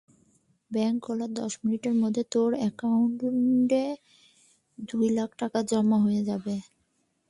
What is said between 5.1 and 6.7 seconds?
লাখ টাকা জমা হয়ে যাবে।